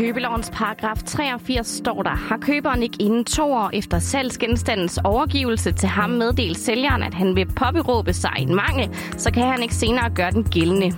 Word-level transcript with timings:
købelovens 0.00 0.50
paragraf 0.50 1.02
83 1.06 1.66
står 1.66 2.02
der, 2.02 2.10
har 2.10 2.36
køberen 2.36 2.82
ikke 2.82 2.96
inden 3.00 3.24
to 3.24 3.52
år 3.52 3.70
efter 3.72 3.98
salgsgenstandens 3.98 4.98
overgivelse 5.04 5.72
til 5.72 5.88
ham 5.88 6.10
meddelt 6.10 6.58
sælgeren, 6.58 7.02
at 7.02 7.14
han 7.14 7.36
vil 7.36 7.46
påberåbe 7.46 8.12
sig 8.12 8.32
en 8.38 8.54
mangel, 8.54 8.90
så 9.16 9.30
kan 9.30 9.42
han 9.42 9.62
ikke 9.62 9.74
senere 9.74 10.10
gøre 10.10 10.30
den 10.30 10.44
gældende. 10.44 10.96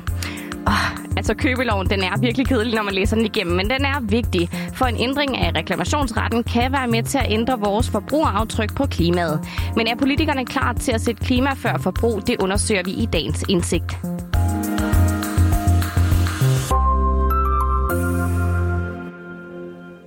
Oh, 0.67 1.17
altså 1.17 1.35
købeloven, 1.35 1.91
den 1.91 2.01
er 2.01 2.21
virkelig 2.21 2.47
kedelig, 2.47 2.75
når 2.75 2.83
man 2.83 2.95
læser 2.95 3.17
den 3.17 3.25
igennem, 3.25 3.57
men 3.57 3.71
den 3.71 3.85
er 3.85 4.01
vigtig, 4.01 4.49
for 4.75 4.85
en 4.85 4.97
ændring 4.97 5.39
af 5.39 5.53
reklamationsretten 5.57 6.43
kan 6.43 6.73
være 6.73 6.89
med 6.89 7.03
til 7.03 7.19
at 7.19 7.27
ændre 7.29 7.61
vores 7.61 7.91
forbrugeraftryk 7.91 8.77
på 8.77 8.87
klimaet. 8.87 9.41
Men 9.77 9.87
er 9.87 9.97
politikerne 9.97 10.47
klar 10.47 10.73
til 10.73 10.93
at 10.93 11.01
sætte 11.01 11.25
klima 11.25 11.51
før 11.53 11.79
forbrug? 11.79 12.27
Det 12.27 12.43
undersøger 12.43 12.83
vi 12.85 12.91
i 12.91 13.07
dagens 13.07 13.45
indsigt. 13.49 13.97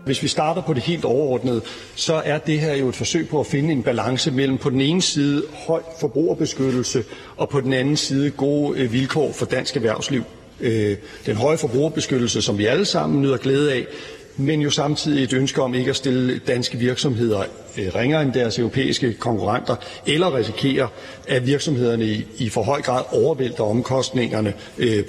Hvis 0.05 0.23
vi 0.23 0.27
starter 0.27 0.61
på 0.61 0.73
det 0.73 0.83
helt 0.83 1.05
overordnede, 1.05 1.61
så 1.95 2.13
er 2.25 2.37
det 2.37 2.59
her 2.59 2.75
jo 2.75 2.89
et 2.89 2.95
forsøg 2.95 3.27
på 3.29 3.39
at 3.39 3.45
finde 3.47 3.71
en 3.71 3.83
balance 3.83 4.31
mellem 4.31 4.57
på 4.57 4.69
den 4.69 4.81
ene 4.81 5.01
side 5.01 5.43
høj 5.67 5.81
forbrugerbeskyttelse 5.99 7.03
og 7.37 7.49
på 7.49 7.61
den 7.61 7.73
anden 7.73 7.97
side 7.97 8.31
gode 8.31 8.79
øh, 8.79 8.93
vilkår 8.93 9.31
for 9.31 9.45
dansk 9.45 9.75
erhvervsliv. 9.75 10.23
Øh, 10.59 10.97
den 11.25 11.35
høje 11.35 11.57
forbrugerbeskyttelse, 11.57 12.41
som 12.41 12.57
vi 12.57 12.65
alle 12.65 12.85
sammen 12.85 13.21
nyder 13.21 13.37
glæde 13.37 13.73
af, 13.73 13.85
men 14.37 14.61
jo 14.61 14.69
samtidig 14.69 15.23
et 15.23 15.33
ønske 15.33 15.61
om 15.61 15.73
ikke 15.73 15.89
at 15.89 15.95
stille 15.95 16.39
danske 16.47 16.77
virksomheder 16.77 17.39
øh, 17.77 17.95
ringere 17.95 18.21
end 18.21 18.33
deres 18.33 18.59
europæiske 18.59 19.13
konkurrenter, 19.13 19.75
eller 20.07 20.37
risikere, 20.37 20.87
at 21.27 21.47
virksomhederne 21.47 22.05
i, 22.37 22.49
for 22.49 22.63
høj 22.63 22.81
grad 22.81 23.03
overvælter 23.11 23.63
omkostningerne 23.63 24.53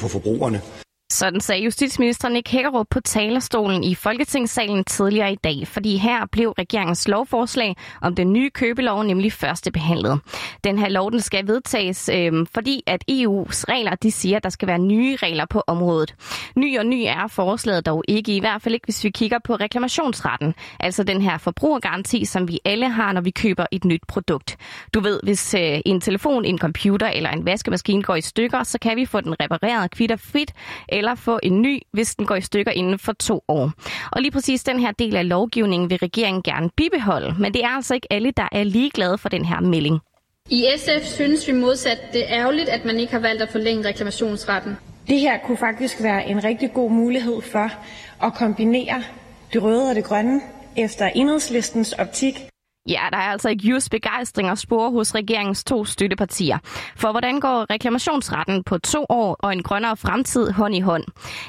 på 0.00 0.08
forbrugerne. 0.08 0.60
Sådan 1.10 1.40
sagde 1.40 1.64
justitsminister 1.64 2.28
Nick 2.28 2.48
Hækkerup 2.48 2.86
på 2.90 3.00
talerstolen 3.00 3.84
i 3.84 3.94
Folketingssalen 3.94 4.84
tidligere 4.84 5.32
i 5.32 5.36
dag, 5.44 5.68
fordi 5.68 5.96
her 5.96 6.26
blev 6.32 6.50
regeringens 6.50 7.08
lovforslag 7.08 7.76
om 8.02 8.14
den 8.14 8.32
nye 8.32 8.50
købelov 8.50 9.02
nemlig 9.02 9.32
første 9.32 9.72
behandlet. 9.72 10.20
Den 10.64 10.78
her 10.78 10.88
lov 10.88 11.12
den 11.12 11.20
skal 11.20 11.46
vedtages, 11.46 12.10
øh, 12.14 12.46
fordi 12.54 12.82
at 12.86 13.04
EU's 13.10 13.64
regler 13.68 13.94
de 13.94 14.10
siger, 14.10 14.36
at 14.36 14.42
der 14.42 14.48
skal 14.48 14.68
være 14.68 14.78
nye 14.78 15.16
regler 15.16 15.46
på 15.50 15.62
området. 15.66 16.14
Ny 16.56 16.78
og 16.78 16.86
ny 16.86 17.04
er 17.06 17.26
forslaget 17.28 17.86
dog 17.86 18.04
ikke, 18.08 18.36
i 18.36 18.40
hvert 18.40 18.62
fald 18.62 18.74
ikke 18.74 18.86
hvis 18.86 19.04
vi 19.04 19.10
kigger 19.10 19.38
på 19.44 19.54
reklamationsretten, 19.54 20.54
altså 20.80 21.02
den 21.02 21.22
her 21.22 21.38
forbrugergaranti, 21.38 22.24
som 22.24 22.48
vi 22.48 22.60
alle 22.64 22.88
har, 22.88 23.12
når 23.12 23.20
vi 23.20 23.30
køber 23.30 23.66
et 23.72 23.84
nyt 23.84 24.02
produkt. 24.08 24.56
Du 24.94 25.00
ved, 25.00 25.20
hvis 25.22 25.54
øh, 25.54 25.80
en 25.86 26.00
telefon, 26.00 26.44
en 26.44 26.58
computer 26.58 27.06
eller 27.06 27.30
en 27.30 27.46
vaskemaskine 27.46 28.02
går 28.02 28.16
i 28.16 28.20
stykker, 28.20 28.62
så 28.62 28.78
kan 28.78 28.96
vi 28.96 29.06
få 29.06 29.20
den 29.20 29.34
repareret 29.40 29.90
kvitterfrit, 29.90 30.52
eller 30.96 31.14
få 31.14 31.38
en 31.42 31.62
ny, 31.62 31.80
hvis 31.92 32.14
den 32.14 32.26
går 32.26 32.34
i 32.34 32.40
stykker 32.40 32.72
inden 32.72 32.98
for 32.98 33.12
to 33.12 33.44
år. 33.48 33.72
Og 34.12 34.22
lige 34.22 34.30
præcis 34.30 34.64
den 34.64 34.78
her 34.78 34.92
del 34.92 35.16
af 35.16 35.28
lovgivningen 35.28 35.90
vil 35.90 35.98
regeringen 35.98 36.42
gerne 36.42 36.70
bibeholde, 36.76 37.34
men 37.38 37.54
det 37.54 37.64
er 37.64 37.68
altså 37.68 37.94
ikke 37.94 38.12
alle, 38.12 38.30
der 38.30 38.48
er 38.52 38.64
ligeglade 38.64 39.18
for 39.18 39.28
den 39.28 39.44
her 39.44 39.60
melding. 39.60 39.98
I 40.50 40.66
SF 40.76 41.06
synes 41.06 41.48
vi 41.48 41.52
modsat, 41.52 41.98
det 42.12 42.22
er 42.22 42.40
ærgerligt, 42.40 42.68
at 42.68 42.84
man 42.84 42.96
ikke 42.96 43.12
har 43.12 43.20
valgt 43.20 43.42
at 43.42 43.48
forlænge 43.48 43.88
reklamationsretten. 43.88 44.76
Det 45.08 45.20
her 45.20 45.38
kunne 45.46 45.56
faktisk 45.56 46.02
være 46.02 46.28
en 46.28 46.44
rigtig 46.44 46.72
god 46.72 46.90
mulighed 46.90 47.42
for 47.42 47.70
at 48.26 48.34
kombinere 48.34 49.02
det 49.52 49.62
røde 49.62 49.90
og 49.90 49.94
det 49.94 50.04
grønne 50.04 50.40
efter 50.76 51.06
enhedslistens 51.06 51.92
optik. 51.92 52.34
Ja, 52.88 53.00
der 53.12 53.16
er 53.16 53.30
altså 53.30 53.48
ikke 53.48 53.68
just 53.68 53.90
begejstring 53.90 54.50
og 54.50 54.58
spore 54.58 54.90
hos 54.90 55.14
regeringens 55.14 55.64
to 55.64 55.84
støttepartier. 55.84 56.58
For 56.96 57.10
hvordan 57.10 57.40
går 57.40 57.66
reklamationsretten 57.70 58.64
på 58.64 58.78
to 58.78 59.06
år 59.08 59.36
og 59.38 59.52
en 59.52 59.62
grønnere 59.62 59.96
fremtid 59.96 60.50
hånd 60.50 60.74
i 60.74 60.80
hånd? 60.80 61.04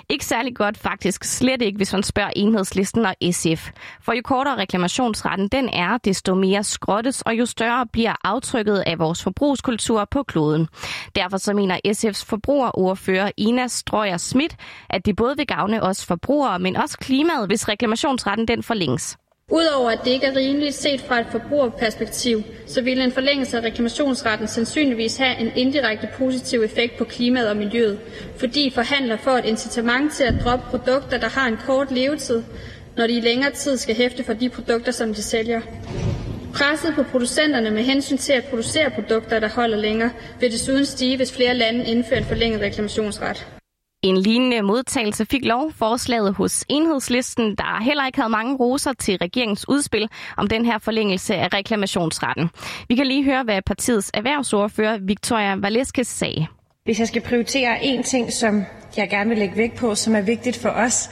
Ikke 0.09 0.25
særlig 0.25 0.55
godt 0.55 0.77
faktisk, 0.77 1.23
slet 1.23 1.61
ikke, 1.61 1.77
hvis 1.77 1.93
man 1.93 2.03
spørger 2.03 2.31
enhedslisten 2.35 3.05
og 3.05 3.15
SF. 3.31 3.69
For 4.01 4.13
jo 4.13 4.21
kortere 4.23 4.57
reklamationsretten 4.57 5.47
den 5.47 5.69
er, 5.69 5.97
desto 5.97 6.35
mere 6.35 6.63
skrottes 6.63 7.21
og 7.21 7.33
jo 7.33 7.45
større 7.45 7.85
bliver 7.87 8.15
aftrykket 8.23 8.83
af 8.85 8.99
vores 8.99 9.23
forbrugskultur 9.23 10.07
på 10.11 10.23
kloden. 10.23 10.67
Derfor 11.15 11.37
så 11.37 11.53
mener 11.53 11.79
SF's 11.87 12.25
forbrugerordfører 12.25 13.31
Ina 13.37 13.67
Strøjer 13.67 14.17
Schmidt, 14.17 14.55
at 14.89 15.05
det 15.05 15.15
både 15.15 15.37
vil 15.37 15.47
gavne 15.47 15.83
os 15.83 16.05
forbrugere, 16.05 16.59
men 16.59 16.75
også 16.75 16.97
klimaet, 16.97 17.47
hvis 17.47 17.69
reklamationsretten 17.69 18.47
den 18.47 18.63
forlænges. 18.63 19.17
Udover 19.51 19.91
at 19.91 19.99
det 20.03 20.11
ikke 20.11 20.25
er 20.25 20.35
rimeligt 20.35 20.75
set 20.75 21.01
fra 21.01 21.19
et 21.19 21.27
forbrugerperspektiv, 21.31 22.43
så 22.65 22.81
ville 22.81 23.03
en 23.03 23.11
forlængelse 23.11 23.57
af 23.57 23.63
reklamationsretten 23.63 24.47
sandsynligvis 24.47 25.17
have 25.17 25.39
en 25.39 25.51
indirekte 25.55 26.09
positiv 26.17 26.61
effekt 26.61 26.97
på 26.97 27.03
klimaet 27.03 27.49
og 27.49 27.57
miljøet, 27.57 27.99
fordi 28.37 28.71
forhandler 28.75 29.17
får 29.17 29.37
et 29.37 29.45
incitament 29.45 30.13
til 30.13 30.23
at 30.23 30.35
droppe 30.43 30.65
produkter, 30.69 31.17
der 31.17 31.29
har 31.29 31.47
en 31.47 31.57
kort 31.65 31.91
levetid, 31.91 32.43
når 32.97 33.07
de 33.07 33.13
i 33.13 33.21
længere 33.21 33.51
tid 33.51 33.77
skal 33.77 33.95
hæfte 33.95 34.23
for 34.23 34.33
de 34.33 34.49
produkter, 34.49 34.91
som 34.91 35.13
de 35.13 35.21
sælger. 35.21 35.61
Presset 36.53 36.95
på 36.95 37.03
producenterne 37.03 37.71
med 37.71 37.83
hensyn 37.83 38.17
til 38.17 38.33
at 38.33 38.43
producere 38.43 38.89
produkter, 38.89 39.39
der 39.39 39.49
holder 39.49 39.77
længere, 39.77 40.11
vil 40.39 40.51
desuden 40.51 40.85
stige, 40.85 41.17
hvis 41.17 41.33
flere 41.33 41.53
lande 41.53 41.85
indfører 41.85 42.19
en 42.19 42.25
forlænget 42.25 42.61
reklamationsret. 42.61 43.56
En 44.03 44.17
lignende 44.17 44.61
modtagelse 44.61 45.25
fik 45.25 45.45
lovforslaget 45.45 46.33
hos 46.33 46.65
enhedslisten, 46.69 47.55
der 47.55 47.83
heller 47.83 48.05
ikke 48.05 48.17
havde 48.17 48.31
mange 48.31 48.55
roser 48.55 48.93
til 48.93 49.17
regeringens 49.17 49.69
udspil 49.69 50.09
om 50.37 50.47
den 50.47 50.65
her 50.65 50.77
forlængelse 50.77 51.35
af 51.35 51.53
reklamationsretten. 51.53 52.49
Vi 52.87 52.95
kan 52.95 53.07
lige 53.07 53.23
høre, 53.23 53.43
hvad 53.43 53.61
partiets 53.61 54.11
erhvervsordfører 54.13 54.97
Victoria 55.01 55.55
Valeskes 55.55 56.07
sagde. 56.07 56.47
Hvis 56.83 56.99
jeg 56.99 57.07
skal 57.07 57.21
prioritere 57.21 57.83
en 57.83 58.03
ting, 58.03 58.33
som 58.33 58.63
jeg 58.97 59.09
gerne 59.09 59.29
vil 59.29 59.37
lægge 59.37 59.57
vægt 59.57 59.75
på, 59.75 59.95
som 59.95 60.15
er 60.15 60.21
vigtigt 60.21 60.57
for 60.57 60.69
os 60.69 61.09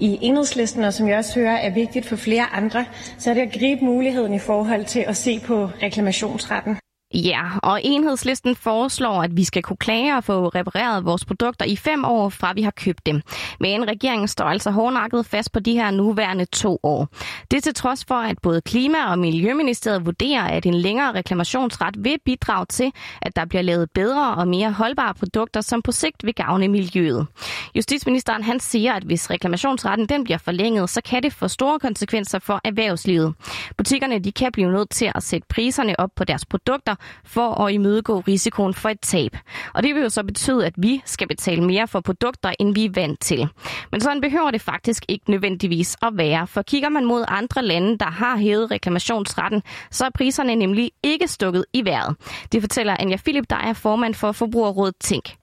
i 0.00 0.18
enhedslisten, 0.22 0.84
og 0.84 0.94
som 0.94 1.08
jeg 1.08 1.18
også 1.18 1.40
hører 1.40 1.56
er 1.56 1.74
vigtigt 1.74 2.06
for 2.06 2.16
flere 2.16 2.46
andre, 2.52 2.84
så 3.18 3.30
er 3.30 3.34
det 3.34 3.40
at 3.40 3.52
gribe 3.52 3.84
muligheden 3.84 4.34
i 4.34 4.38
forhold 4.38 4.84
til 4.84 5.00
at 5.00 5.16
se 5.16 5.40
på 5.46 5.64
reklamationsretten. 5.82 6.81
Ja, 7.14 7.42
og 7.62 7.80
enhedslisten 7.84 8.56
foreslår, 8.56 9.22
at 9.22 9.36
vi 9.36 9.44
skal 9.44 9.62
kunne 9.62 9.76
klage 9.76 10.16
og 10.16 10.24
få 10.24 10.48
repareret 10.48 11.04
vores 11.04 11.24
produkter 11.24 11.64
i 11.64 11.76
fem 11.76 12.04
år, 12.04 12.28
fra 12.28 12.52
vi 12.52 12.62
har 12.62 12.70
købt 12.70 13.06
dem. 13.06 13.22
Men 13.60 13.88
regeringen 13.88 14.28
står 14.28 14.44
altså 14.44 14.70
hårdnakket 14.70 15.26
fast 15.26 15.52
på 15.52 15.60
de 15.60 15.72
her 15.72 15.90
nuværende 15.90 16.44
to 16.44 16.78
år. 16.82 17.08
Det 17.50 17.62
til 17.62 17.74
trods 17.74 18.04
for, 18.04 18.14
at 18.14 18.38
både 18.42 18.60
Klima- 18.60 19.10
og 19.10 19.18
Miljøministeriet 19.18 20.06
vurderer, 20.06 20.42
at 20.42 20.66
en 20.66 20.74
længere 20.74 21.12
reklamationsret 21.12 21.94
vil 21.98 22.16
bidrage 22.24 22.66
til, 22.66 22.92
at 23.22 23.36
der 23.36 23.44
bliver 23.44 23.62
lavet 23.62 23.90
bedre 23.90 24.34
og 24.34 24.48
mere 24.48 24.72
holdbare 24.72 25.14
produkter, 25.14 25.60
som 25.60 25.82
på 25.82 25.92
sigt 25.92 26.24
vil 26.24 26.34
gavne 26.34 26.68
miljøet. 26.68 27.26
Justitsministeren 27.74 28.42
han 28.42 28.60
siger, 28.60 28.92
at 28.92 29.02
hvis 29.02 29.30
reklamationsretten 29.30 30.08
den 30.08 30.24
bliver 30.24 30.38
forlænget, 30.38 30.90
så 30.90 31.00
kan 31.04 31.22
det 31.22 31.32
få 31.32 31.48
store 31.48 31.78
konsekvenser 31.78 32.38
for 32.38 32.60
erhvervslivet. 32.64 33.34
Butikkerne 33.76 34.18
de 34.18 34.32
kan 34.32 34.52
blive 34.52 34.72
nødt 34.72 34.90
til 34.90 35.12
at 35.14 35.22
sætte 35.22 35.46
priserne 35.48 36.00
op 36.00 36.10
på 36.16 36.24
deres 36.24 36.46
produkter, 36.46 36.94
for 37.24 37.64
at 37.64 37.72
imødegå 37.72 38.20
risikoen 38.20 38.74
for 38.74 38.88
et 38.88 39.00
tab. 39.00 39.36
Og 39.74 39.82
det 39.82 39.94
vil 39.94 40.02
jo 40.02 40.08
så 40.08 40.22
betyde, 40.22 40.66
at 40.66 40.74
vi 40.76 41.02
skal 41.04 41.28
betale 41.28 41.64
mere 41.64 41.88
for 41.88 42.00
produkter, 42.00 42.52
end 42.58 42.74
vi 42.74 42.84
er 42.84 42.90
vant 42.94 43.20
til. 43.20 43.48
Men 43.92 44.00
sådan 44.00 44.20
behøver 44.20 44.50
det 44.50 44.60
faktisk 44.60 45.04
ikke 45.08 45.30
nødvendigvis 45.30 45.96
at 46.02 46.12
være, 46.16 46.46
for 46.46 46.62
kigger 46.62 46.88
man 46.88 47.04
mod 47.04 47.24
andre 47.28 47.62
lande, 47.62 47.98
der 47.98 48.10
har 48.10 48.36
hævet 48.36 48.70
reklamationsretten, 48.70 49.62
så 49.90 50.04
er 50.04 50.10
priserne 50.14 50.54
nemlig 50.54 50.90
ikke 51.02 51.28
stukket 51.28 51.64
i 51.72 51.84
vejret. 51.84 52.16
Det 52.52 52.60
fortæller 52.60 52.96
Anja 52.98 53.16
Philip, 53.16 53.44
der 53.50 53.56
er 53.56 53.72
formand 53.72 54.14
for 54.14 54.32
Forbrugerrådet 54.32 54.94
Tænk. 55.00 55.41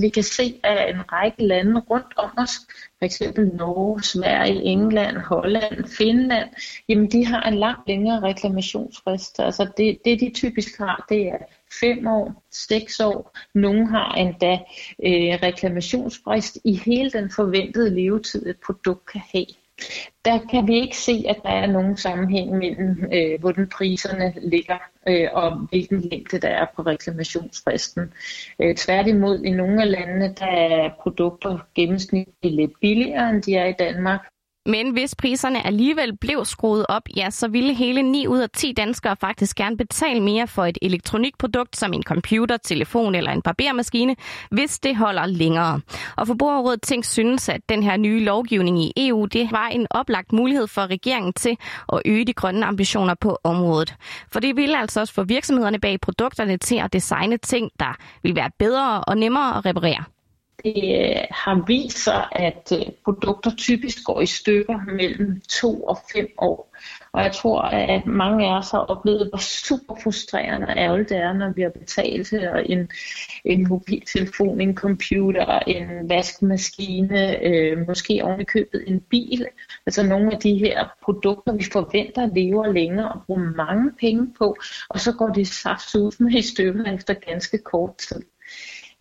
Vi 0.00 0.08
kan 0.08 0.22
se, 0.22 0.60
at 0.64 0.94
en 0.94 1.12
række 1.12 1.42
lande 1.42 1.80
rundt 1.80 2.12
om 2.16 2.30
os, 2.36 2.50
f.eks. 3.00 3.22
Norge, 3.36 4.02
Sverige, 4.02 4.62
England, 4.62 5.16
Holland, 5.16 5.84
Finland, 5.98 6.48
jamen 6.88 7.10
de 7.10 7.26
har 7.26 7.42
en 7.42 7.54
langt 7.54 7.88
længere 7.88 8.22
reklamationsfrist. 8.22 9.40
Altså 9.40 9.70
det, 9.76 9.98
det 10.04 10.20
de 10.20 10.30
typisk 10.34 10.78
har, 10.78 11.06
det 11.08 11.28
er 11.28 11.38
fem 11.80 12.06
år, 12.06 12.44
seks 12.50 13.00
år. 13.00 13.36
Nogle 13.54 13.88
har 13.88 14.14
endda 14.14 14.52
øh, 15.04 15.38
reklamationsfrist 15.42 16.58
i 16.64 16.74
hele 16.74 17.10
den 17.10 17.30
forventede 17.30 17.94
levetid, 17.94 18.46
et 18.46 18.56
produkt 18.66 19.06
kan 19.06 19.20
have 19.32 19.46
der 20.24 20.38
kan 20.50 20.66
vi 20.66 20.74
ikke 20.74 20.96
se, 20.96 21.24
at 21.28 21.36
der 21.42 21.50
er 21.50 21.66
nogen 21.66 21.96
sammenhæng 21.96 22.58
mellem, 22.58 23.08
øh, 23.12 23.40
hvordan 23.40 23.68
priserne 23.68 24.34
ligger 24.36 24.78
øh, 25.08 25.28
og 25.32 25.56
hvilken 25.56 26.00
længde 26.00 26.38
der 26.38 26.48
er 26.48 26.66
på 26.76 26.82
reklamationsfristen. 26.82 28.12
Øh, 28.62 28.74
tværtimod 28.74 29.42
i 29.44 29.50
nogle 29.50 29.82
af 29.82 29.90
landene, 29.90 30.34
der 30.38 30.46
er 30.46 30.90
produkter 31.00 31.58
gennemsnitligt 31.74 32.54
lidt 32.54 32.72
billigere, 32.80 33.30
end 33.30 33.42
de 33.42 33.54
er 33.54 33.66
i 33.66 33.74
Danmark. 33.78 34.20
Men 34.68 34.90
hvis 34.90 35.14
priserne 35.14 35.66
alligevel 35.66 36.16
blev 36.16 36.44
skruet 36.44 36.86
op, 36.88 37.02
ja, 37.16 37.30
så 37.30 37.48
ville 37.48 37.74
hele 37.74 38.02
9 38.02 38.26
ud 38.26 38.38
af 38.38 38.50
10 38.50 38.72
danskere 38.72 39.16
faktisk 39.20 39.56
gerne 39.56 39.76
betale 39.76 40.20
mere 40.20 40.46
for 40.46 40.64
et 40.64 40.78
elektronikprodukt 40.82 41.76
som 41.76 41.92
en 41.92 42.02
computer, 42.02 42.56
telefon 42.56 43.14
eller 43.14 43.30
en 43.30 43.42
barbermaskine, 43.42 44.16
hvis 44.50 44.78
det 44.78 44.96
holder 44.96 45.26
længere. 45.26 45.80
Og 46.16 46.26
Forbrugerrådet 46.26 46.82
Tænk 46.82 47.04
synes, 47.04 47.48
at 47.48 47.60
den 47.68 47.82
her 47.82 47.96
nye 47.96 48.24
lovgivning 48.24 48.82
i 48.82 48.92
EU, 48.96 49.26
det 49.26 49.48
var 49.52 49.68
en 49.68 49.86
oplagt 49.90 50.32
mulighed 50.32 50.66
for 50.66 50.86
regeringen 50.86 51.32
til 51.32 51.56
at 51.92 52.02
øge 52.04 52.24
de 52.24 52.32
grønne 52.32 52.66
ambitioner 52.66 53.14
på 53.14 53.38
området. 53.44 53.94
For 54.32 54.40
det 54.40 54.56
ville 54.56 54.78
altså 54.78 55.00
også 55.00 55.14
få 55.14 55.24
virksomhederne 55.24 55.80
bag 55.80 56.00
produkterne 56.00 56.56
til 56.56 56.76
at 56.76 56.92
designe 56.92 57.36
ting, 57.36 57.70
der 57.80 57.96
vil 58.22 58.36
være 58.36 58.50
bedre 58.58 59.04
og 59.04 59.18
nemmere 59.18 59.56
at 59.56 59.66
reparere 59.66 60.04
det 60.64 61.10
øh, 61.10 61.22
har 61.30 61.64
vist 61.66 61.98
sig, 61.98 62.28
at 62.32 62.72
øh, 62.72 62.86
produkter 63.04 63.50
typisk 63.58 64.04
går 64.04 64.20
i 64.20 64.26
stykker 64.26 64.78
mellem 64.92 65.40
to 65.48 65.82
og 65.82 65.98
fem 66.12 66.28
år. 66.38 66.74
Og 67.12 67.22
jeg 67.22 67.32
tror, 67.32 67.60
at 67.62 68.06
mange 68.06 68.46
af 68.46 68.58
os 68.58 68.70
har 68.70 68.78
oplevet, 68.78 69.28
hvor 69.28 69.38
super 69.38 69.94
frustrerende 70.02 70.66
og 70.66 70.76
ærgerligt 70.76 71.08
det 71.08 71.16
er, 71.16 71.32
når 71.32 71.52
vi 71.52 71.62
har 71.62 71.70
betalt 71.70 72.32
en, 72.66 72.90
en 73.44 73.68
mobiltelefon, 73.68 74.60
en 74.60 74.74
computer, 74.74 75.58
en 75.58 76.08
vaskemaskine, 76.08 77.44
øh, 77.44 77.86
måske 77.86 78.20
ovenikøbet 78.24 78.84
en 78.86 79.00
bil. 79.00 79.46
Altså 79.86 80.02
nogle 80.02 80.32
af 80.32 80.38
de 80.38 80.58
her 80.58 80.88
produkter, 81.02 81.52
vi 81.52 81.64
forventer 81.72 82.30
lever 82.34 82.72
længere 82.72 83.12
og 83.12 83.20
bruger 83.26 83.52
mange 83.56 83.92
penge 84.00 84.34
på, 84.38 84.56
og 84.88 85.00
så 85.00 85.12
går 85.12 85.28
de 85.28 85.44
saft 85.44 85.94
med 86.20 86.32
i 86.32 86.42
stykker 86.42 86.84
efter 86.84 87.14
ganske 87.14 87.58
kort 87.58 87.96
tid. 87.96 88.22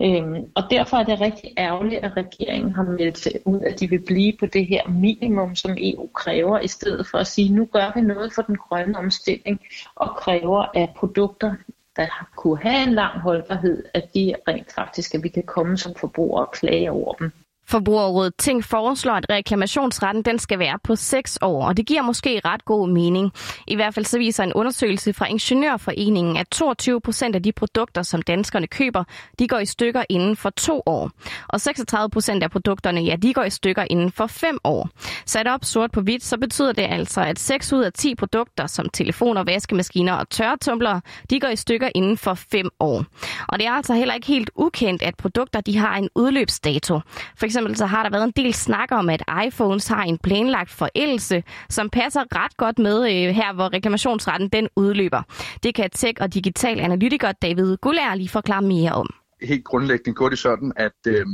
Øhm, 0.01 0.51
og 0.55 0.63
derfor 0.69 0.97
er 0.97 1.03
det 1.03 1.21
rigtig 1.21 1.53
ærgerligt, 1.57 2.03
at 2.03 2.17
regeringen 2.17 2.71
har 2.71 2.83
meldt 2.83 3.27
ud, 3.45 3.61
at 3.61 3.79
de 3.79 3.89
vil 3.89 4.03
blive 4.05 4.33
på 4.39 4.45
det 4.45 4.65
her 4.67 4.87
minimum, 4.87 5.55
som 5.55 5.77
EU 5.77 6.07
kræver, 6.07 6.59
i 6.59 6.67
stedet 6.67 7.07
for 7.07 7.17
at 7.17 7.27
sige, 7.27 7.53
nu 7.53 7.65
gør 7.65 7.91
vi 7.95 8.01
noget 8.01 8.33
for 8.33 8.41
den 8.41 8.57
grønne 8.57 8.97
omstilling, 8.97 9.61
og 9.95 10.15
kræver, 10.17 10.65
at 10.75 10.89
produkter, 10.95 11.55
der 11.95 12.29
kunne 12.35 12.57
have 12.57 12.87
en 12.87 12.93
lang 12.93 13.19
holdbarhed, 13.19 13.83
at 13.93 14.13
de 14.13 14.35
rent 14.47 14.73
faktisk, 14.73 15.15
at 15.15 15.23
vi 15.23 15.29
kan 15.29 15.43
komme 15.43 15.77
som 15.77 15.95
forbrugere 15.95 16.45
og 16.45 16.51
klage 16.51 16.91
over 16.91 17.13
dem. 17.13 17.31
Forbrugerrådet 17.69 18.33
Ting 18.37 18.63
foreslår, 18.63 19.13
at 19.13 19.25
reklamationsretten 19.29 20.23
den 20.23 20.39
skal 20.39 20.59
være 20.59 20.79
på 20.83 20.95
6 20.95 21.37
år, 21.41 21.65
og 21.65 21.77
det 21.77 21.85
giver 21.85 22.01
måske 22.01 22.41
ret 22.45 22.65
god 22.65 22.89
mening. 22.89 23.31
I 23.67 23.75
hvert 23.75 23.93
fald 23.93 24.05
så 24.05 24.17
viser 24.17 24.43
en 24.43 24.53
undersøgelse 24.53 25.13
fra 25.13 25.25
Ingeniørforeningen, 25.25 26.37
at 26.37 26.47
22 26.47 27.01
procent 27.01 27.35
af 27.35 27.43
de 27.43 27.51
produkter, 27.51 28.03
som 28.03 28.21
danskerne 28.21 28.67
køber, 28.67 29.03
de 29.39 29.47
går 29.47 29.59
i 29.59 29.65
stykker 29.65 30.03
inden 30.09 30.35
for 30.35 30.49
to 30.49 30.83
år. 30.85 31.11
Og 31.47 31.61
36 31.61 32.09
procent 32.09 32.43
af 32.43 32.51
produkterne, 32.51 33.01
ja, 33.01 33.15
de 33.15 33.33
går 33.33 33.43
i 33.43 33.49
stykker 33.49 33.85
inden 33.89 34.11
for 34.11 34.27
5 34.27 34.57
år. 34.63 34.89
Sat 35.25 35.47
op 35.47 35.65
sort 35.65 35.91
på 35.91 36.01
hvidt, 36.01 36.23
så 36.23 36.37
betyder 36.37 36.71
det 36.71 36.87
altså, 36.89 37.21
at 37.21 37.39
6 37.39 37.73
ud 37.73 37.83
af 37.83 37.93
10 37.93 38.15
produkter, 38.15 38.67
som 38.67 38.89
telefoner, 38.89 39.43
vaskemaskiner 39.43 40.13
og 40.13 40.29
tørretumblere, 40.29 41.01
de 41.29 41.39
går 41.39 41.47
i 41.47 41.55
stykker 41.55 41.89
inden 41.95 42.17
for 42.17 42.33
5 42.33 42.69
år. 42.79 43.05
Og 43.47 43.59
det 43.59 43.67
er 43.67 43.71
altså 43.71 43.93
heller 43.93 44.13
ikke 44.13 44.27
helt 44.27 44.51
ukendt, 44.55 45.01
at 45.01 45.15
produkter 45.17 45.61
de 45.61 45.77
har 45.77 45.97
en 45.97 46.09
udløbsdato. 46.15 46.99
For 47.35 47.45
eksempel 47.57 47.77
så 47.77 47.85
har 47.85 48.03
der 48.03 48.09
været 48.09 48.23
en 48.23 48.33
del 48.35 48.53
snak 48.53 48.91
om, 48.91 49.09
at 49.09 49.23
iPhones 49.47 49.87
har 49.87 50.03
en 50.03 50.17
planlagt 50.17 50.71
forældelse, 50.71 51.43
som 51.69 51.89
passer 51.89 52.23
ret 52.35 52.57
godt 52.57 52.79
med 52.79 52.97
øh, 52.99 53.35
her, 53.35 53.53
hvor 53.53 53.73
reklamationsretten 53.73 54.49
den 54.49 54.67
udløber. 54.75 55.21
Det 55.63 55.75
kan 55.75 55.89
tech- 55.95 56.21
og 56.21 56.33
digital 56.33 56.79
analytiker 56.79 57.31
David 57.31 57.77
Gullær 57.77 58.15
lige 58.15 58.29
forklare 58.29 58.61
mere 58.61 58.91
om. 58.91 59.07
Helt 59.41 59.65
grundlæggende 59.65 60.15
går 60.15 60.29
det 60.29 60.39
sådan, 60.39 60.71
at 60.75 60.99
øh, 61.07 61.25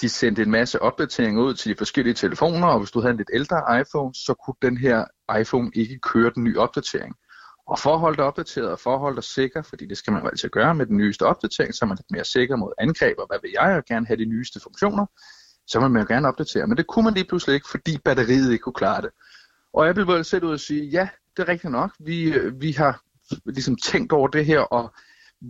de 0.00 0.08
sendte 0.08 0.42
en 0.42 0.50
masse 0.50 0.82
opdateringer 0.82 1.42
ud 1.42 1.54
til 1.54 1.70
de 1.70 1.76
forskellige 1.78 2.14
telefoner, 2.14 2.66
og 2.66 2.78
hvis 2.78 2.90
du 2.90 3.00
havde 3.00 3.10
en 3.10 3.16
lidt 3.16 3.30
ældre 3.34 3.80
iPhone, 3.80 4.14
så 4.14 4.34
kunne 4.44 4.70
den 4.70 4.76
her 4.76 5.04
iPhone 5.40 5.70
ikke 5.74 5.98
køre 5.98 6.30
den 6.34 6.44
nye 6.44 6.58
opdatering. 6.58 7.14
Og 7.66 7.78
for 7.78 7.94
at 7.94 8.00
holde 8.00 8.16
dig 8.16 8.24
opdateret 8.24 8.70
og 8.70 8.78
for 8.78 8.94
at 8.94 9.00
holde 9.00 9.16
dig 9.16 9.24
sikker, 9.24 9.62
fordi 9.62 9.86
det 9.86 9.96
skal 9.96 10.12
man 10.12 10.22
jo 10.22 10.28
altid 10.28 10.48
gøre 10.48 10.74
med 10.74 10.86
den 10.86 10.96
nyeste 10.96 11.22
opdatering, 11.22 11.74
så 11.74 11.84
er 11.84 11.88
man 11.88 11.96
lidt 11.96 12.10
mere 12.10 12.24
sikker 12.24 12.56
mod 12.56 12.72
angreb, 12.78 13.18
og 13.18 13.26
hvad 13.26 13.38
vil 13.42 13.50
jeg, 13.60 13.76
og 13.76 13.84
gerne 13.84 14.06
have 14.06 14.16
de 14.16 14.24
nyeste 14.24 14.60
funktioner, 14.60 15.06
så 15.66 15.80
vil 15.80 15.90
man 15.90 16.02
jo 16.02 16.08
gerne 16.08 16.28
opdatere. 16.28 16.66
Men 16.66 16.76
det 16.76 16.86
kunne 16.86 17.04
man 17.04 17.14
lige 17.14 17.28
pludselig 17.28 17.54
ikke, 17.54 17.68
fordi 17.68 17.98
batteriet 18.04 18.52
ikke 18.52 18.62
kunne 18.62 18.72
klare 18.72 19.02
det. 19.02 19.10
Og 19.72 19.88
Apple 19.88 20.06
var 20.06 20.22
selv 20.22 20.44
ud 20.44 20.52
og 20.52 20.60
sige, 20.60 20.84
ja, 20.84 21.08
det 21.36 21.42
er 21.42 21.48
rigtigt 21.48 21.72
nok. 21.72 21.90
Vi, 22.00 22.32
øh, 22.32 22.60
vi 22.60 22.72
har 22.72 23.02
ligesom 23.46 23.76
tænkt 23.76 24.12
over 24.12 24.28
det 24.28 24.46
her 24.46 24.60
og 24.60 24.94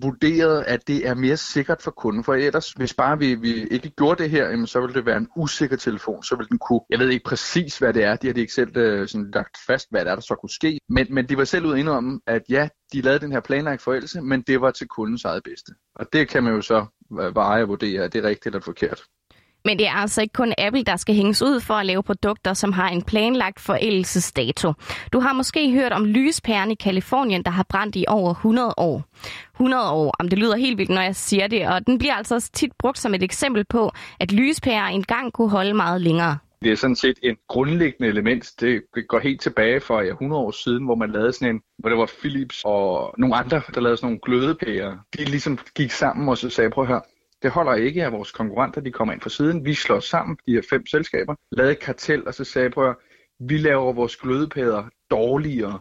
vurderet, 0.02 0.64
at 0.66 0.88
det 0.88 1.08
er 1.08 1.14
mere 1.14 1.36
sikkert 1.36 1.82
for 1.82 1.90
kunden. 1.90 2.24
For 2.24 2.34
ellers, 2.34 2.72
hvis 2.72 2.94
bare 2.94 3.18
vi, 3.18 3.34
vi 3.34 3.66
ikke 3.66 3.90
gjorde 3.90 4.22
det 4.22 4.30
her, 4.30 4.48
jamen, 4.50 4.66
så 4.66 4.80
ville 4.80 4.94
det 4.94 5.06
være 5.06 5.16
en 5.16 5.28
usikker 5.36 5.76
telefon. 5.76 6.22
Så 6.22 6.36
ville 6.36 6.48
den 6.48 6.58
kunne, 6.58 6.80
jeg 6.90 6.98
ved 6.98 7.08
ikke 7.08 7.24
præcis, 7.24 7.78
hvad 7.78 7.92
det 7.92 8.04
er. 8.04 8.16
De 8.16 8.26
har 8.26 8.34
ikke 8.34 8.52
selv 8.52 8.76
øh, 8.76 9.08
sådan 9.08 9.30
lagt 9.34 9.56
fast, 9.66 9.86
hvad 9.90 10.04
det 10.04 10.10
er, 10.10 10.14
der 10.14 10.22
så 10.22 10.34
kunne 10.34 10.50
ske. 10.50 10.80
Men, 10.88 11.06
men 11.10 11.28
de 11.28 11.36
var 11.36 11.44
selv 11.44 11.66
ude 11.66 11.88
om, 11.88 12.22
at 12.26 12.42
ja, 12.48 12.68
de 12.92 13.00
lavede 13.00 13.20
den 13.20 13.32
her 13.32 13.40
planlagt 13.40 13.82
forældelse, 13.82 14.20
men 14.20 14.42
det 14.42 14.60
var 14.60 14.70
til 14.70 14.88
kundens 14.88 15.24
eget 15.24 15.42
bedste. 15.42 15.72
Og 15.94 16.06
det 16.12 16.28
kan 16.28 16.42
man 16.42 16.54
jo 16.54 16.60
så 16.60 16.86
øh, 17.20 17.34
veje 17.34 17.62
og 17.62 17.68
vurdere, 17.68 18.04
at 18.04 18.12
det 18.12 18.24
er 18.24 18.28
rigtigt 18.28 18.46
eller 18.46 18.60
forkert. 18.60 19.02
Men 19.64 19.78
det 19.78 19.86
er 19.86 19.92
altså 19.92 20.22
ikke 20.22 20.32
kun 20.32 20.52
Apple, 20.58 20.82
der 20.82 20.96
skal 20.96 21.14
hænges 21.14 21.42
ud 21.42 21.60
for 21.60 21.74
at 21.74 21.86
lave 21.86 22.02
produkter, 22.02 22.54
som 22.54 22.72
har 22.72 22.88
en 22.88 23.02
planlagt 23.02 23.60
forældelsesdato. 23.60 24.72
Du 25.12 25.20
har 25.20 25.32
måske 25.32 25.72
hørt 25.72 25.92
om 25.92 26.04
lyspæren 26.04 26.70
i 26.70 26.74
Kalifornien, 26.74 27.42
der 27.42 27.50
har 27.50 27.66
brændt 27.68 27.96
i 27.96 28.04
over 28.08 28.30
100 28.30 28.74
år. 28.76 29.04
100 29.54 29.90
år, 29.90 30.14
om 30.18 30.28
det 30.28 30.38
lyder 30.38 30.56
helt 30.56 30.78
vildt, 30.78 30.90
når 30.90 31.02
jeg 31.02 31.16
siger 31.16 31.46
det, 31.46 31.68
og 31.68 31.86
den 31.86 31.98
bliver 31.98 32.14
altså 32.14 32.34
også 32.34 32.50
tit 32.52 32.72
brugt 32.78 32.98
som 32.98 33.14
et 33.14 33.22
eksempel 33.22 33.64
på, 33.64 33.92
at 34.20 34.32
lyspærer 34.32 34.86
engang 34.86 35.32
kunne 35.32 35.50
holde 35.50 35.74
meget 35.74 36.00
længere. 36.00 36.38
Det 36.62 36.72
er 36.72 36.76
sådan 36.76 36.96
set 36.96 37.18
et 37.22 37.36
grundlæggende 37.48 38.08
element. 38.08 38.52
Det 38.60 38.82
går 39.08 39.18
helt 39.18 39.40
tilbage 39.40 39.80
for 39.80 40.00
ja, 40.00 40.10
100 40.10 40.42
år 40.42 40.50
siden, 40.50 40.84
hvor 40.84 40.94
man 40.94 41.10
lavede 41.10 41.32
sådan 41.32 41.54
en, 41.54 41.60
hvor 41.78 41.88
det 41.88 41.98
var 41.98 42.10
Philips 42.20 42.62
og 42.64 43.14
nogle 43.18 43.36
andre, 43.36 43.62
der 43.74 43.80
lavede 43.80 43.96
sådan 43.96 44.06
nogle 44.06 44.20
glødepærer. 44.22 44.96
De 45.18 45.24
ligesom 45.24 45.58
gik 45.74 45.90
sammen 45.90 46.28
og 46.28 46.38
så 46.38 46.50
sagde, 46.50 46.70
prøv 46.70 46.84
at 46.84 46.88
høre, 46.88 47.02
det 47.44 47.52
holder 47.52 47.74
ikke, 47.74 48.04
at 48.04 48.12
vores 48.12 48.32
konkurrenter 48.32 48.80
de 48.80 48.92
kommer 48.92 49.14
ind 49.14 49.20
fra 49.20 49.30
siden. 49.30 49.64
Vi 49.64 49.74
slår 49.74 50.00
sammen, 50.00 50.36
de 50.46 50.52
her 50.52 50.62
fem 50.70 50.86
selskaber, 50.86 51.34
lavede 51.52 51.72
et 51.72 51.80
kartel, 51.80 52.26
og 52.26 52.34
så 52.34 52.44
sagde, 52.44 52.70
prøv 52.70 52.94
vi 53.38 53.58
laver 53.58 53.92
vores 53.92 54.16
glødepæder 54.16 54.84
dårligere, 55.10 55.78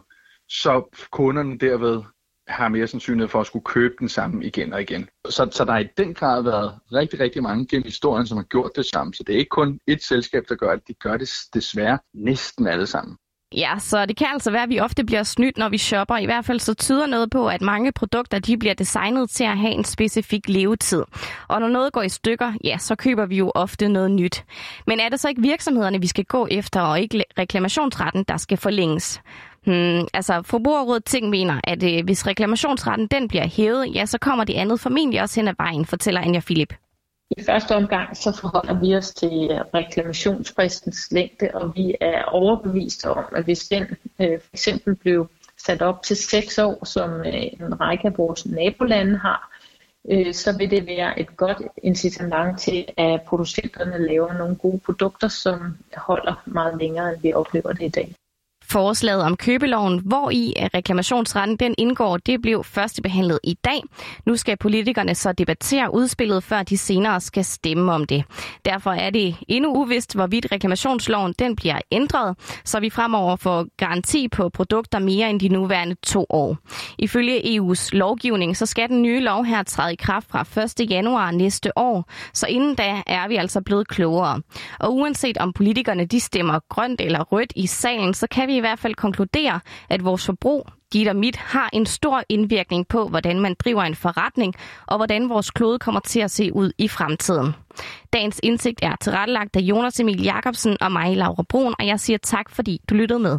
så 0.48 1.04
kunderne 1.10 1.58
derved 1.58 2.02
har 2.48 2.68
mere 2.68 2.86
sandsynlighed 2.86 3.28
for 3.28 3.40
at 3.40 3.46
skulle 3.46 3.64
købe 3.64 3.94
den 3.98 4.08
samme 4.08 4.44
igen 4.44 4.72
og 4.72 4.82
igen. 4.82 5.08
Så, 5.28 5.48
så 5.52 5.64
der 5.64 5.72
har 5.72 5.78
i 5.78 5.88
den 5.96 6.14
grad 6.14 6.42
været 6.42 6.78
rigtig, 6.92 7.20
rigtig 7.20 7.42
mange 7.42 7.66
gennem 7.66 7.84
historien, 7.84 8.26
som 8.26 8.36
har 8.36 8.44
gjort 8.44 8.70
det 8.76 8.86
samme. 8.86 9.14
Så 9.14 9.24
det 9.26 9.34
er 9.34 9.38
ikke 9.38 9.48
kun 9.48 9.80
et 9.86 10.02
selskab, 10.02 10.44
der 10.48 10.54
gør 10.54 10.74
det. 10.74 10.88
De 10.88 10.94
gør 10.94 11.16
det 11.16 11.30
desværre 11.54 11.98
næsten 12.14 12.66
alle 12.66 12.86
sammen. 12.86 13.16
Ja, 13.56 13.78
så 13.78 14.06
det 14.06 14.16
kan 14.16 14.26
altså 14.32 14.50
være, 14.50 14.62
at 14.62 14.68
vi 14.68 14.80
ofte 14.80 15.04
bliver 15.04 15.22
snydt, 15.22 15.58
når 15.58 15.68
vi 15.68 15.78
shopper. 15.78 16.16
I 16.16 16.24
hvert 16.24 16.44
fald 16.44 16.60
så 16.60 16.74
tyder 16.74 17.06
noget 17.06 17.30
på, 17.30 17.48
at 17.48 17.62
mange 17.62 17.92
produkter 17.92 18.38
de 18.38 18.58
bliver 18.58 18.74
designet 18.74 19.30
til 19.30 19.44
at 19.44 19.58
have 19.58 19.72
en 19.72 19.84
specifik 19.84 20.48
levetid. 20.48 21.02
Og 21.48 21.60
når 21.60 21.68
noget 21.68 21.92
går 21.92 22.02
i 22.02 22.08
stykker, 22.08 22.52
ja, 22.64 22.78
så 22.78 22.94
køber 22.94 23.26
vi 23.26 23.36
jo 23.36 23.52
ofte 23.54 23.88
noget 23.88 24.10
nyt. 24.10 24.44
Men 24.86 25.00
er 25.00 25.08
det 25.08 25.20
så 25.20 25.28
ikke 25.28 25.42
virksomhederne, 25.42 26.00
vi 26.00 26.06
skal 26.06 26.24
gå 26.24 26.46
efter, 26.50 26.80
og 26.80 27.00
ikke 27.00 27.24
reklamationsretten, 27.38 28.24
der 28.28 28.36
skal 28.36 28.58
forlænges? 28.58 29.20
Hmm, 29.64 30.06
altså, 30.14 30.42
Forbrugerrådet 30.42 31.04
Ting 31.04 31.30
mener, 31.30 31.60
at 31.64 31.82
øh, 31.82 32.04
hvis 32.04 32.26
reklamationsretten 32.26 33.06
den 33.06 33.28
bliver 33.28 33.46
hævet, 33.46 33.94
ja, 33.94 34.06
så 34.06 34.18
kommer 34.18 34.44
det 34.44 34.54
andet 34.54 34.80
formentlig 34.80 35.22
også 35.22 35.40
hen 35.40 35.48
ad 35.48 35.54
vejen, 35.58 35.86
fortæller 35.86 36.20
Anja 36.20 36.40
Philip. 36.40 36.74
I 37.30 37.42
første 37.42 37.76
omgang 37.76 38.16
så 38.16 38.38
forholder 38.40 38.80
vi 38.80 38.96
os 38.96 39.14
til 39.14 39.48
øh, 39.50 39.60
reklamationsfristens 39.74 41.12
længde, 41.12 41.50
og 41.54 41.72
vi 41.76 41.94
er 42.00 42.24
overbevist 42.24 43.06
om, 43.06 43.24
at 43.36 43.44
hvis 43.44 43.68
den 43.68 43.82
øh, 44.20 44.40
for 44.40 44.50
eksempel 44.52 44.94
blev 44.94 45.28
sat 45.58 45.82
op 45.82 46.02
til 46.02 46.16
6 46.16 46.58
år, 46.58 46.84
som 46.84 47.10
øh, 47.10 47.34
en 47.34 47.80
række 47.80 48.08
af 48.08 48.18
vores 48.18 48.46
nabolande 48.46 49.18
har, 49.18 49.50
øh, 50.10 50.34
så 50.34 50.58
vil 50.58 50.70
det 50.70 50.86
være 50.86 51.20
et 51.20 51.36
godt 51.36 51.62
incitament 51.82 52.60
til, 52.60 52.88
at 52.96 53.22
producenterne 53.22 54.06
laver 54.06 54.32
nogle 54.32 54.56
gode 54.56 54.78
produkter, 54.78 55.28
som 55.28 55.76
holder 55.96 56.42
meget 56.46 56.78
længere, 56.78 57.12
end 57.12 57.20
vi 57.22 57.32
oplever 57.32 57.72
det 57.72 57.84
i 57.84 57.88
dag. 57.88 58.14
Forslaget 58.68 59.22
om 59.22 59.36
købeloven, 59.36 60.00
hvor 60.04 60.30
i 60.30 60.52
reklamationsretten 60.74 61.56
den 61.56 61.74
indgår, 61.78 62.16
det 62.16 62.42
blev 62.42 62.64
førstebehandlet 62.64 63.38
i 63.44 63.54
dag. 63.64 63.82
Nu 64.26 64.36
skal 64.36 64.56
politikerne 64.56 65.14
så 65.14 65.32
debattere 65.32 65.94
udspillet, 65.94 66.44
før 66.44 66.62
de 66.62 66.78
senere 66.78 67.20
skal 67.20 67.44
stemme 67.44 67.92
om 67.92 68.04
det. 68.04 68.24
Derfor 68.64 68.90
er 68.90 69.10
det 69.10 69.36
endnu 69.48 69.74
uvist, 69.76 70.14
hvorvidt 70.14 70.46
reklamationsloven 70.52 71.34
den 71.38 71.56
bliver 71.56 71.78
ændret, 71.92 72.36
så 72.64 72.80
vi 72.80 72.90
fremover 72.90 73.36
får 73.36 73.66
garanti 73.76 74.28
på 74.28 74.48
produkter 74.48 74.98
mere 74.98 75.30
end 75.30 75.40
de 75.40 75.48
nuværende 75.48 75.94
to 75.94 76.26
år. 76.30 76.56
Ifølge 76.98 77.58
EU's 77.58 77.88
lovgivning, 77.92 78.56
så 78.56 78.66
skal 78.66 78.88
den 78.88 79.02
nye 79.02 79.20
lov 79.20 79.44
her 79.44 79.62
træde 79.62 79.92
i 79.92 79.96
kraft 79.96 80.26
fra 80.30 80.62
1. 80.82 80.90
januar 80.90 81.30
næste 81.30 81.78
år, 81.78 82.10
så 82.32 82.46
inden 82.46 82.74
da 82.74 83.02
er 83.06 83.28
vi 83.28 83.36
altså 83.36 83.60
blevet 83.60 83.88
klogere. 83.88 84.40
Og 84.80 84.94
uanset 84.94 85.38
om 85.38 85.52
politikerne 85.52 86.04
de 86.04 86.20
stemmer 86.20 86.58
grønt 86.68 87.00
eller 87.00 87.22
rødt 87.22 87.52
i 87.56 87.66
salen, 87.66 88.14
så 88.14 88.26
kan 88.30 88.48
vi 88.48 88.62
hvert 88.64 88.78
fald 88.78 88.94
konkludere, 88.94 89.60
at 89.88 90.04
vores 90.04 90.26
forbrug, 90.26 90.68
dit 90.92 91.08
og 91.08 91.16
mit, 91.16 91.36
har 91.36 91.70
en 91.72 91.86
stor 91.86 92.22
indvirkning 92.28 92.88
på, 92.88 93.08
hvordan 93.08 93.40
man 93.40 93.54
driver 93.64 93.82
en 93.82 93.94
forretning, 93.94 94.54
og 94.86 94.96
hvordan 94.96 95.28
vores 95.28 95.50
klode 95.50 95.78
kommer 95.78 96.00
til 96.00 96.20
at 96.20 96.30
se 96.30 96.52
ud 96.52 96.72
i 96.78 96.88
fremtiden. 96.88 97.54
Dagens 98.12 98.40
indsigt 98.42 98.80
er 98.82 98.96
tilrettelagt 99.00 99.56
af 99.56 99.60
Jonas 99.60 100.00
Emil 100.00 100.22
Jakobsen 100.22 100.76
og 100.80 100.92
mig, 100.92 101.16
Laura 101.16 101.42
Brun, 101.48 101.74
og 101.78 101.86
jeg 101.86 102.00
siger 102.00 102.18
tak, 102.18 102.50
fordi 102.50 102.80
du 102.90 102.94
lyttede 102.94 103.20
med. 103.20 103.38